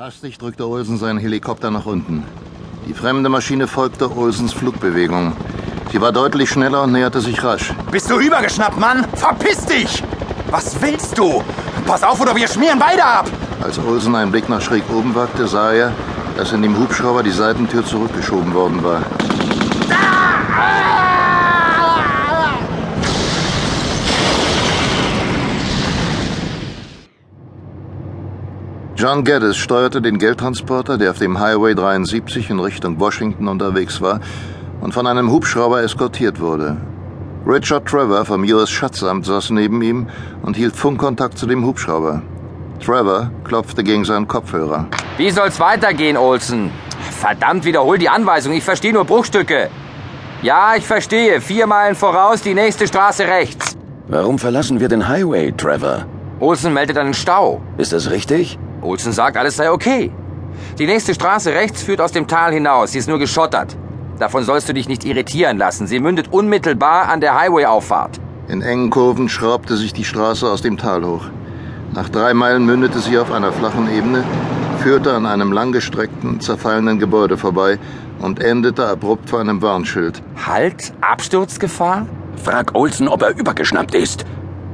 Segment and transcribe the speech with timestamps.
[0.00, 2.24] Hastig drückte Olsen seinen Helikopter nach unten.
[2.88, 5.34] Die fremde Maschine folgte Olsens Flugbewegung.
[5.92, 7.74] Sie war deutlich schneller und näherte sich rasch.
[7.90, 9.06] Bist du übergeschnappt, Mann?
[9.12, 10.02] Verpiss dich!
[10.48, 11.44] Was willst du?
[11.84, 13.30] Pass auf, oder wir schmieren beide ab!
[13.62, 15.92] Als Olsen einen Blick nach schräg oben wagte, sah er,
[16.34, 19.02] dass in dem Hubschrauber die Seitentür zurückgeschoben worden war.
[29.00, 34.20] John Geddes steuerte den Geldtransporter, der auf dem Highway 73 in Richtung Washington unterwegs war
[34.82, 36.76] und von einem Hubschrauber eskortiert wurde.
[37.46, 40.06] Richard Trevor vom US Schatzamt saß neben ihm
[40.42, 42.20] und hielt Funkkontakt zu dem Hubschrauber.
[42.84, 44.86] Trevor klopfte gegen seinen Kopfhörer.
[45.16, 46.70] Wie soll's weitergehen, Olsen?
[47.10, 48.52] Verdammt, wiederhol die Anweisung.
[48.52, 49.70] Ich verstehe nur Bruchstücke.
[50.42, 51.40] Ja, ich verstehe.
[51.40, 53.78] Vier Meilen voraus, die nächste Straße rechts.
[54.08, 56.04] Warum verlassen wir den Highway, Trevor?
[56.38, 57.62] Olsen meldet einen Stau.
[57.78, 58.58] Ist das richtig?
[58.82, 60.10] Olsen sagt, alles sei okay.
[60.78, 62.92] Die nächste Straße rechts führt aus dem Tal hinaus.
[62.92, 63.76] Sie ist nur geschottert.
[64.18, 65.86] Davon sollst du dich nicht irritieren lassen.
[65.86, 68.20] Sie mündet unmittelbar an der Highway-Auffahrt.
[68.48, 71.24] In engen Kurven schraubte sich die Straße aus dem Tal hoch.
[71.94, 74.24] Nach drei Meilen mündete sie auf einer flachen Ebene,
[74.82, 77.78] führte an einem langgestreckten, zerfallenen Gebäude vorbei
[78.20, 80.22] und endete abrupt vor einem Warnschild.
[80.46, 80.92] Halt?
[81.00, 82.06] Absturzgefahr?
[82.36, 84.24] Frag Olsen, ob er übergeschnappt ist.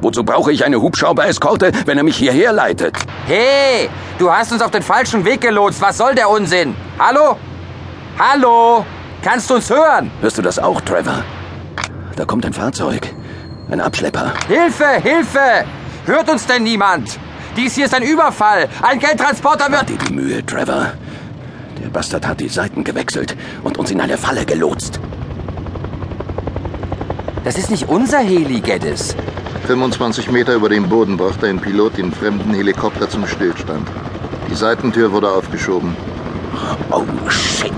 [0.07, 2.95] Wozu brauche ich eine Hubschrauber-Eskorte, wenn er mich hierher leitet?
[3.27, 3.91] Hey,
[4.21, 5.83] du hast uns auf den falschen Weg gelotst.
[5.83, 6.77] Was soll der Unsinn?
[6.97, 7.37] Hallo?
[8.17, 8.87] Hallo?
[9.21, 10.13] Kannst du uns hören?
[10.21, 11.25] Hörst du das auch, Trevor?
[12.15, 13.13] Da kommt ein Fahrzeug.
[13.69, 14.33] Ein Abschlepper.
[14.47, 15.65] Hilfe, Hilfe!
[16.05, 17.19] Hört uns denn niemand?
[17.57, 18.69] Dies hier ist ein Überfall.
[18.83, 19.89] Ein Geldtransporter wird...
[19.89, 20.93] Dir die Mühe, Trevor.
[21.83, 25.01] Der Bastard hat die Seiten gewechselt und uns in eine Falle gelotst.
[27.43, 29.17] Das ist nicht unser Heli, Geddes.
[29.67, 33.89] 25 Meter über dem Boden brachte ein Pilot den fremden Helikopter zum Stillstand.
[34.49, 35.97] Die Seitentür wurde aufgeschoben.
[36.91, 37.73] Oh, shit.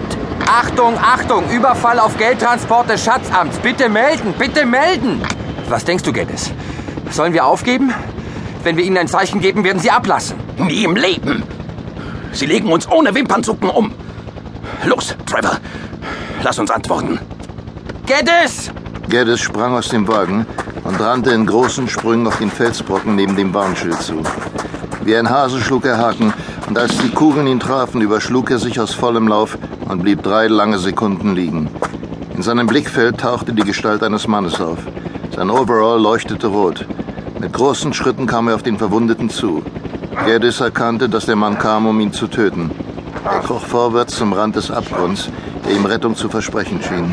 [0.47, 1.45] Achtung, Achtung!
[1.51, 3.57] Überfall auf Geldtransport des Schatzamts.
[3.59, 5.23] Bitte melden, bitte melden!
[5.71, 6.53] Was denkst du, Geddes?
[7.11, 7.95] Sollen wir aufgeben?
[8.65, 10.37] Wenn wir ihnen ein Zeichen geben, werden sie ablassen.
[10.59, 11.43] Nie im Leben.
[12.33, 13.93] Sie legen uns ohne Wimpernzucken um.
[14.85, 15.59] Los, Trevor.
[16.43, 17.19] Lass uns antworten.
[18.05, 18.71] Geddes!
[19.09, 20.47] Geddes sprang aus dem Wagen
[20.89, 24.23] und rannte in großen Sprüngen auf den Felsbrocken neben dem Warnschild zu.
[25.05, 26.33] Wie ein Hase schlug er Haken,
[26.67, 30.49] und als die Kugeln ihn trafen, überschlug er sich aus vollem Lauf und blieb drei
[30.49, 31.69] lange Sekunden liegen.
[32.35, 34.79] In seinem Blickfeld tauchte die Gestalt eines Mannes auf.
[35.37, 36.87] Sein Overall leuchtete rot.
[37.39, 39.63] Mit großen Schritten kam er auf den Verwundeten zu.
[40.25, 42.71] Geddes erkannte, dass der Mann kam, um ihn zu töten.
[43.25, 45.29] Er kroch vorwärts zum Rand des Abgrunds,
[45.67, 47.13] der ihm Rettung zu versprechen schien.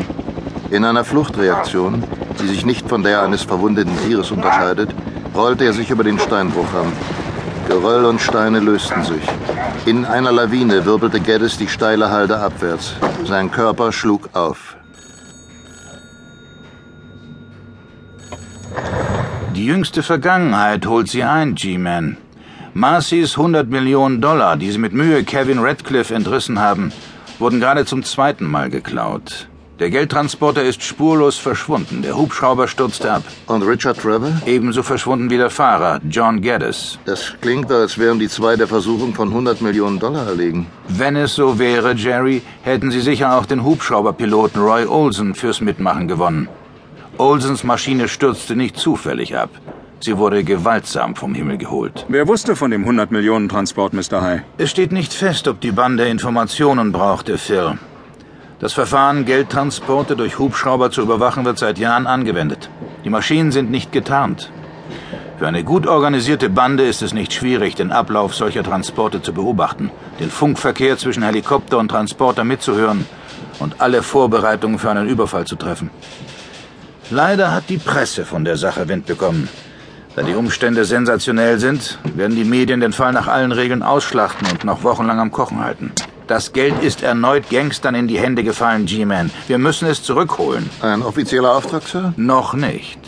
[0.70, 2.02] In einer Fluchtreaktion,
[2.36, 4.90] die sich nicht von der eines verwundeten Tieres unterscheidet,
[5.34, 6.92] rollte er sich über den Steinbruchrand.
[7.68, 9.22] Geröll und Steine lösten sich.
[9.86, 12.94] In einer Lawine wirbelte Geddes die steile Halde abwärts.
[13.24, 14.76] Sein Körper schlug auf.
[19.54, 22.18] Die jüngste Vergangenheit holt sie ein, G-Man.
[22.74, 26.92] Marcys 100 Millionen Dollar, die sie mit Mühe Kevin Radcliffe entrissen haben,
[27.38, 29.48] wurden gerade zum zweiten Mal geklaut.
[29.78, 32.00] Der Geldtransporter ist spurlos verschwunden.
[32.00, 33.22] Der Hubschrauber stürzte ab.
[33.46, 34.32] Und Richard Trevor?
[34.46, 36.98] Ebenso verschwunden wie der Fahrer, John Geddes.
[37.04, 40.66] Das klingt, als wären die zwei der Versuchung von 100 Millionen Dollar erlegen.
[40.88, 46.08] Wenn es so wäre, Jerry, hätten sie sicher auch den Hubschrauberpiloten Roy Olsen fürs Mitmachen
[46.08, 46.48] gewonnen.
[47.18, 49.50] Olsens Maschine stürzte nicht zufällig ab.
[50.00, 52.06] Sie wurde gewaltsam vom Himmel geholt.
[52.08, 54.22] Wer wusste von dem 100 Millionen Transport, Mr.
[54.22, 54.40] High?
[54.56, 57.78] Es steht nicht fest, ob die Bande Informationen brauchte, Phil.
[58.58, 62.70] Das Verfahren, Geldtransporte durch Hubschrauber zu überwachen, wird seit Jahren angewendet.
[63.04, 64.50] Die Maschinen sind nicht getarnt.
[65.38, 69.90] Für eine gut organisierte Bande ist es nicht schwierig, den Ablauf solcher Transporte zu beobachten,
[70.18, 73.04] den Funkverkehr zwischen Helikopter und Transporter mitzuhören
[73.58, 75.90] und alle Vorbereitungen für einen Überfall zu treffen.
[77.10, 79.50] Leider hat die Presse von der Sache Wind bekommen.
[80.14, 84.64] Da die Umstände sensationell sind, werden die Medien den Fall nach allen Regeln ausschlachten und
[84.64, 85.92] noch wochenlang am Kochen halten.
[86.26, 89.30] Das Geld ist erneut Gangstern in die Hände gefallen, G-Man.
[89.46, 90.68] Wir müssen es zurückholen.
[90.82, 92.14] Ein offizieller Auftrag, Sir?
[92.16, 92.98] Noch nicht.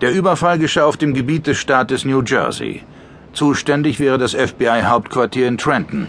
[0.00, 2.82] Der Überfall geschah auf dem Gebiet des Staates New Jersey.
[3.34, 6.08] Zuständig wäre das FBI-Hauptquartier in Trenton.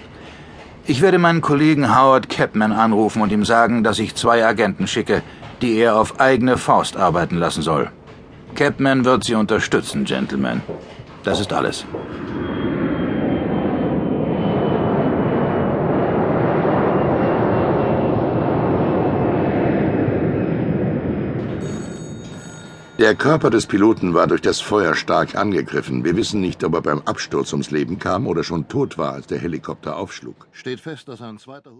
[0.85, 5.21] Ich werde meinen Kollegen Howard Capman anrufen und ihm sagen, dass ich zwei Agenten schicke,
[5.61, 7.89] die er auf eigene Faust arbeiten lassen soll.
[8.55, 10.61] Capman wird Sie unterstützen, Gentlemen.
[11.23, 11.85] Das ist alles.
[22.99, 26.05] Der Körper des Piloten war durch das Feuer stark angegriffen.
[26.05, 29.25] Wir wissen nicht, ob er beim Absturz ums Leben kam oder schon tot war, als
[29.25, 30.47] der Helikopter aufschlug.
[30.51, 31.71] Steht fest, dass ein zweiter